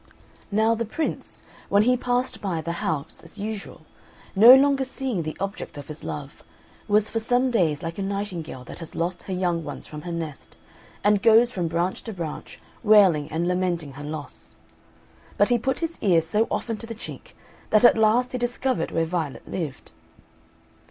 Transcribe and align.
Now 0.51 0.73
the 0.73 0.83
Prince, 0.83 1.43
when 1.69 1.83
he 1.83 1.95
passed 1.95 2.41
by 2.41 2.59
the 2.59 2.71
house 2.81 3.21
as 3.23 3.37
usual, 3.37 3.81
no 4.35 4.55
longer 4.55 4.83
seeing 4.83 5.21
the 5.21 5.37
object 5.39 5.77
of 5.77 5.89
his 5.89 6.03
love, 6.03 6.41
was 6.87 7.11
for 7.11 7.19
some 7.19 7.51
days 7.51 7.83
like 7.83 7.99
a 7.99 8.01
nightingale 8.01 8.63
that 8.63 8.79
has 8.79 8.95
lost 8.95 9.21
her 9.21 9.31
young 9.33 9.63
ones 9.63 9.85
from 9.85 10.01
her 10.01 10.11
nest, 10.11 10.57
and 11.03 11.21
goes 11.21 11.51
from 11.51 11.67
branch 11.67 12.01
to 12.05 12.13
branch 12.13 12.59
wailing 12.81 13.31
and 13.31 13.47
lamenting 13.47 13.91
her 13.93 14.03
loss; 14.03 14.55
but 15.37 15.49
he 15.49 15.59
put 15.59 15.81
his 15.85 15.99
ear 16.01 16.21
so 16.21 16.47
often 16.49 16.77
to 16.77 16.87
the 16.87 16.95
chink 16.95 17.35
that 17.69 17.83
at 17.85 17.95
last 17.95 18.31
he 18.31 18.39
discovered 18.39 18.89
where 18.89 19.05
Violet 19.05 19.47
lived. 19.47 19.91